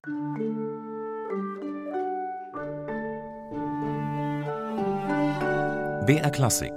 [0.00, 0.10] BR
[6.30, 6.72] Klassik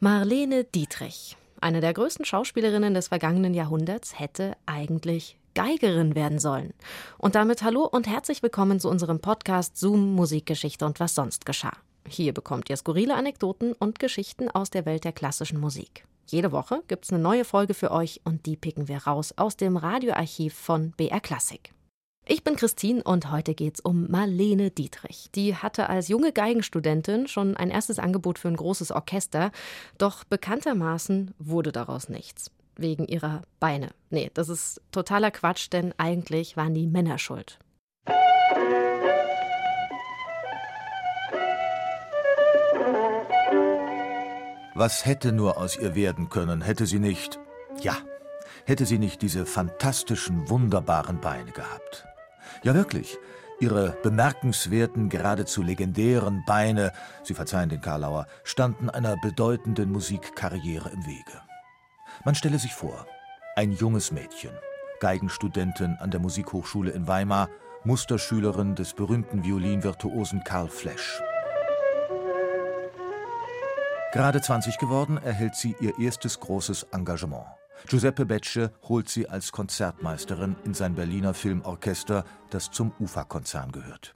[0.00, 6.74] Marlene Dietrich, eine der größten Schauspielerinnen des vergangenen Jahrhunderts, hätte eigentlich Geigerin werden sollen.
[7.16, 11.72] Und damit hallo und herzlich willkommen zu unserem Podcast Zoom Musikgeschichte und was sonst geschah.
[12.06, 16.04] Hier bekommt ihr skurrile Anekdoten und Geschichten aus der Welt der klassischen Musik.
[16.30, 19.56] Jede Woche gibt es eine neue Folge für euch und die picken wir raus aus
[19.56, 21.72] dem Radioarchiv von BR Klassik.
[22.24, 25.30] Ich bin Christine und heute geht's um Marlene Dietrich.
[25.34, 29.50] Die hatte als junge Geigenstudentin schon ein erstes Angebot für ein großes Orchester,
[29.98, 32.52] doch bekanntermaßen wurde daraus nichts.
[32.76, 33.88] Wegen ihrer Beine.
[34.10, 37.58] Nee, das ist totaler Quatsch, denn eigentlich waren die Männer schuld.
[44.80, 47.38] Was hätte nur aus ihr werden können, hätte sie nicht,
[47.82, 47.98] ja,
[48.64, 52.06] hätte sie nicht diese fantastischen, wunderbaren Beine gehabt.
[52.62, 53.18] Ja wirklich,
[53.60, 56.92] ihre bemerkenswerten, geradezu legendären Beine,
[57.24, 61.42] Sie verzeihen den Karlauer, standen einer bedeutenden Musikkarriere im Wege.
[62.24, 63.06] Man stelle sich vor,
[63.56, 64.52] ein junges Mädchen,
[65.00, 67.50] Geigenstudentin an der Musikhochschule in Weimar,
[67.84, 71.20] Musterschülerin des berühmten Violinvirtuosen Karl Flesch.
[74.12, 77.46] Gerade 20 geworden, erhält sie ihr erstes großes Engagement.
[77.86, 84.14] Giuseppe Becce holt sie als Konzertmeisterin in sein Berliner Filmorchester, das zum UFA-Konzern gehört.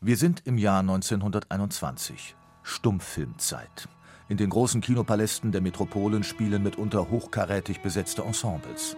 [0.00, 3.88] Wir sind im Jahr 1921, Stummfilmzeit.
[4.28, 8.96] In den großen Kinopalästen der Metropolen spielen mitunter hochkarätig besetzte Ensembles.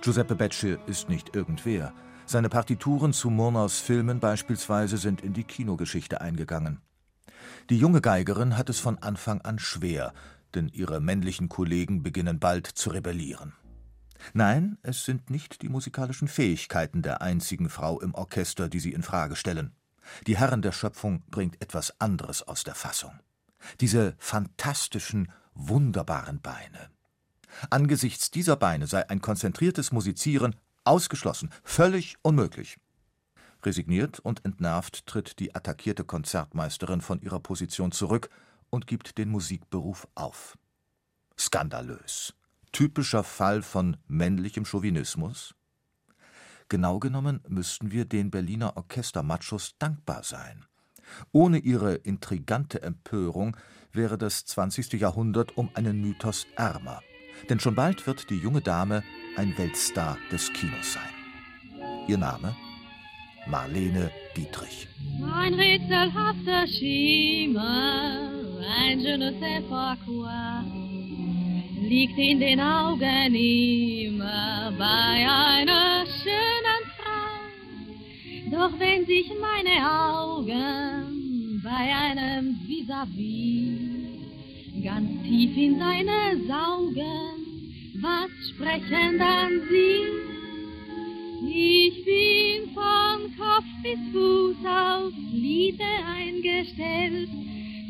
[0.00, 1.92] Giuseppe Becce ist nicht irgendwer.
[2.26, 6.80] Seine Partituren zu Murnaus Filmen beispielsweise sind in die Kinogeschichte eingegangen.
[7.70, 10.12] Die junge Geigerin hat es von Anfang an schwer,
[10.54, 13.52] denn ihre männlichen Kollegen beginnen bald zu rebellieren.
[14.32, 19.02] Nein, es sind nicht die musikalischen Fähigkeiten der einzigen Frau im Orchester, die sie in
[19.02, 19.72] Frage stellen.
[20.26, 23.12] Die Herren der Schöpfung bringt etwas anderes aus der Fassung.
[23.80, 26.90] Diese fantastischen, wunderbaren Beine.
[27.70, 32.78] Angesichts dieser Beine sei ein konzentriertes Musizieren ausgeschlossen, völlig unmöglich.
[33.62, 38.30] Resigniert und entnervt tritt die attackierte Konzertmeisterin von ihrer Position zurück
[38.70, 40.56] und gibt den Musikberuf auf.
[41.38, 42.34] Skandalös.
[42.72, 45.54] Typischer Fall von männlichem Chauvinismus.
[46.68, 50.64] Genau genommen müssten wir den Berliner Orchestermachos dankbar sein.
[51.32, 53.56] Ohne ihre intrigante Empörung
[53.92, 54.94] wäre das 20.
[54.94, 57.02] Jahrhundert um einen Mythos ärmer.
[57.48, 59.02] Denn schon bald wird die junge Dame
[59.36, 61.02] ein Weltstar des Kinos sein.
[62.08, 62.56] Ihr Name?
[63.46, 64.88] Marlene Dietrich.
[65.32, 68.30] Ein rätselhafter Schimmer,
[68.80, 70.62] ein je ne sais pas quoi,
[71.88, 78.50] liegt in den Augen immer bei einer schönen Frau.
[78.50, 83.75] Doch wenn sich meine Augen bei einem vis-à-vis -vis
[84.86, 90.06] ganz tief in seine saugen, was sprechen dann Sie?
[91.48, 97.28] Ich bin von Kopf bis Fuß auf Liebe eingestellt,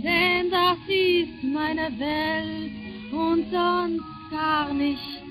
[0.02, 2.72] denn das ist meine Welt
[3.12, 5.22] und sonst gar nicht.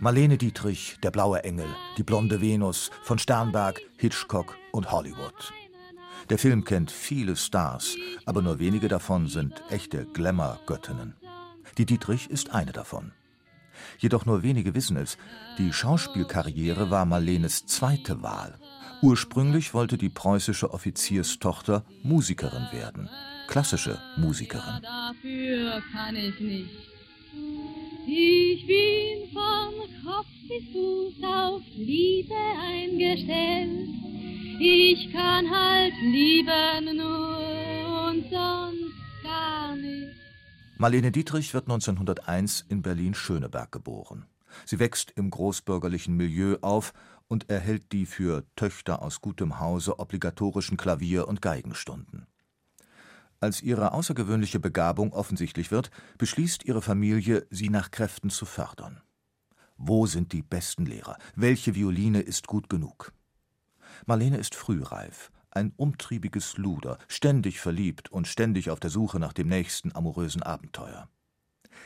[0.00, 1.68] Marlene Dietrich, der blaue Engel,
[1.98, 5.52] die blonde Venus von Sternberg, Hitchcock und Hollywood.
[6.30, 11.14] Der Film kennt viele Stars, aber nur wenige davon sind echte Glamour-Göttinnen.
[11.78, 13.12] Die Dietrich ist eine davon.
[13.98, 15.18] Jedoch nur wenige wissen es,
[15.58, 18.58] die Schauspielkarriere war Marlenes zweite Wahl.
[19.02, 23.08] Ursprünglich wollte die preußische Offizierstochter Musikerin werden,
[23.48, 24.80] klassische Musikerin.
[24.82, 26.70] Dafür kann ich nicht.
[28.06, 29.72] Ich bin von
[30.04, 34.11] Kopf bis Fuß auf Liebe eingestellt.
[34.64, 38.94] Ich kann halt lieben nur und sonst
[39.24, 40.14] gar nicht.
[40.78, 44.24] Marlene Dietrich wird 1901 in Berlin-Schöneberg geboren.
[44.64, 46.92] Sie wächst im großbürgerlichen Milieu auf
[47.26, 52.28] und erhält die für Töchter aus gutem Hause obligatorischen Klavier- und Geigenstunden.
[53.40, 59.02] Als ihre außergewöhnliche Begabung offensichtlich wird, beschließt ihre Familie, sie nach Kräften zu fördern.
[59.76, 61.18] Wo sind die besten Lehrer?
[61.34, 63.12] Welche Violine ist gut genug?
[64.06, 69.48] Marlene ist frühreif, ein umtriebiges Luder, ständig verliebt und ständig auf der Suche nach dem
[69.48, 71.08] nächsten amorösen Abenteuer.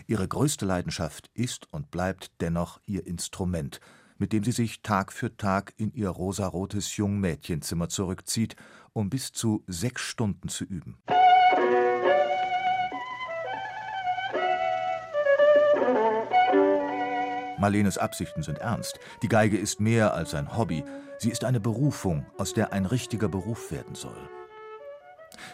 [0.07, 3.81] Ihre größte Leidenschaft ist und bleibt dennoch ihr Instrument,
[4.19, 8.57] mit dem sie sich Tag für Tag in ihr rosarotes Jungmädchenzimmer zurückzieht,
[8.93, 10.99] um bis zu sechs Stunden zu üben.
[17.67, 19.01] Marlenes Absichten sind ernst.
[19.23, 20.85] Die Geige ist mehr als ein Hobby.
[21.19, 24.31] Sie ist eine Berufung, aus der ein richtiger Beruf werden soll.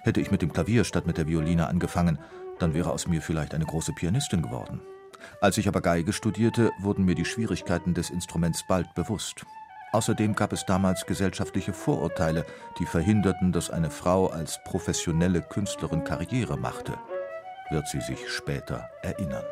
[0.02, 2.18] Hätte ich mit dem Klavier statt mit der Violine angefangen,
[2.58, 4.82] dann wäre aus mir vielleicht eine große Pianistin geworden.
[5.40, 9.46] Als ich aber Geige studierte, wurden mir die Schwierigkeiten des Instruments bald bewusst.
[9.92, 12.44] Außerdem gab es damals gesellschaftliche Vorurteile,
[12.78, 16.92] die verhinderten, dass eine Frau als professionelle Künstlerin Karriere machte.
[17.70, 19.44] Wird sie sich später erinnern.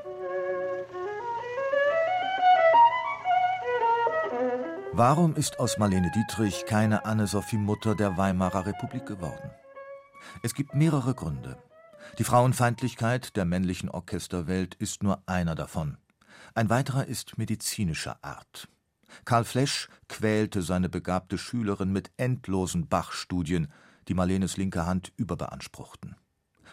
[4.93, 9.51] Warum ist aus Marlene Dietrich keine Anne-Sophie Mutter der Weimarer Republik geworden?
[10.43, 11.63] Es gibt mehrere Gründe.
[12.19, 15.97] Die Frauenfeindlichkeit der männlichen Orchesterwelt ist nur einer davon.
[16.55, 18.69] Ein weiterer ist medizinischer Art.
[19.25, 23.73] Karl Flesch quälte seine begabte Schülerin mit endlosen Bach-Studien,
[24.09, 26.17] die Marlenes linke Hand überbeanspruchten.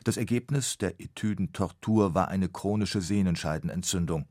[0.03, 4.25] Das Ergebnis der Etüden Tortur war eine chronische Sehnenscheidenentzündung.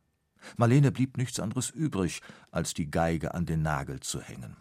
[0.56, 2.20] Marlene blieb nichts anderes übrig,
[2.50, 4.56] als die Geige an den Nagel zu hängen.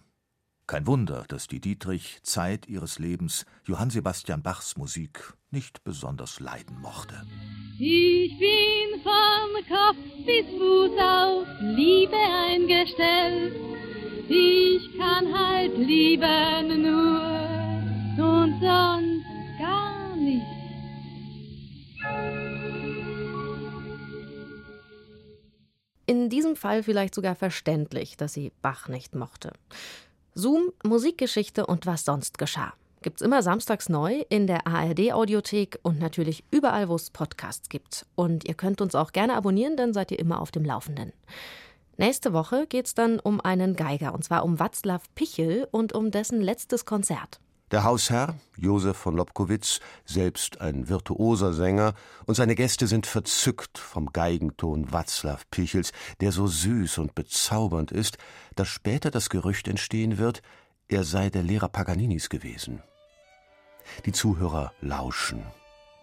[0.68, 6.80] Kein Wunder, dass die Dietrich Zeit ihres Lebens Johann Sebastian Bachs Musik nicht besonders leiden
[6.82, 7.22] mochte.
[7.78, 12.18] Ich bin von Kopf bis Fuß auf Liebe
[12.50, 13.54] eingestellt.
[14.28, 17.45] Ich kann halt lieben nur
[26.06, 29.54] In diesem Fall vielleicht sogar verständlich, dass sie Bach nicht mochte.
[30.34, 32.74] Zoom, Musikgeschichte und was sonst geschah.
[33.02, 38.06] Gibt's immer samstags neu in der ARD-Audiothek und natürlich überall, wo es Podcasts gibt.
[38.16, 41.14] Und ihr könnt uns auch gerne abonnieren, dann seid ihr immer auf dem Laufenden.
[41.98, 46.42] Nächste Woche geht's dann um einen Geiger, und zwar um Václav Pichel und um dessen
[46.42, 47.40] letztes Konzert.
[47.72, 51.96] Der Hausherr, Josef von Lobkowitz, selbst ein virtuoser Sänger,
[52.28, 55.92] und seine Gäste sind verzückt vom Geigenton Václav Pichels,
[56.22, 58.20] der so süß und bezaubernd ist,
[58.56, 60.44] dass später das Gerücht entstehen wird,
[60.88, 62.84] er sei der Lehrer Paganinis gewesen.
[64.06, 65.44] Die Zuhörer lauschen,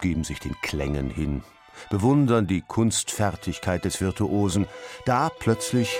[0.00, 1.44] geben sich den Klängen hin,
[1.90, 4.66] bewundern die Kunstfertigkeit des Virtuosen,
[5.06, 5.96] da plötzlich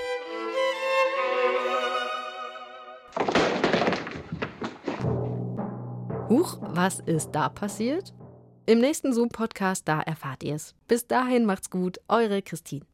[6.32, 8.14] Huch, was ist da passiert?
[8.64, 10.75] Im nächsten Zoom-Podcast, da erfahrt ihr es.
[10.88, 12.87] Bis dahin macht's gut, eure Christine.